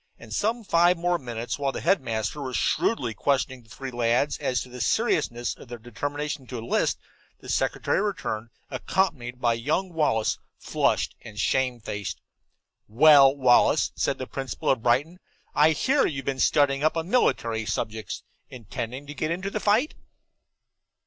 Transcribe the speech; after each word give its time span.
And 0.17 0.33
in 0.43 0.63
five 0.63 0.97
more 0.97 1.19
minutes, 1.19 1.59
while 1.59 1.71
the 1.71 1.81
headmaster 1.81 2.41
was 2.41 2.57
shrewdly 2.57 3.13
questioning 3.13 3.61
the 3.61 3.69
three 3.69 3.91
lads 3.91 4.35
as 4.39 4.59
to 4.63 4.69
the 4.69 4.81
seriousness 4.81 5.55
of 5.55 5.67
their 5.67 5.77
determination 5.77 6.47
to 6.47 6.57
enlist, 6.57 6.97
the 7.39 7.47
secretary 7.49 8.01
returned, 8.01 8.49
accompanied 8.71 9.39
by 9.39 9.53
young 9.53 9.93
Wallace, 9.93 10.39
flushed 10.57 11.13
and 11.21 11.39
shamefaced. 11.39 12.19
"Well, 12.87 13.35
Wallace," 13.37 13.91
said 13.95 14.17
the 14.17 14.25
principal 14.25 14.71
of 14.71 14.81
Brighton, 14.81 15.19
"I 15.53 15.69
hear 15.69 16.07
you've 16.07 16.25
been 16.25 16.39
studying 16.39 16.83
up 16.83 16.97
on 16.97 17.07
military 17.07 17.67
subjects. 17.67 18.23
Intending 18.49 19.05
to 19.05 19.13
get 19.13 19.29
into 19.29 19.51
the 19.51 19.59
fight?" 19.59 19.93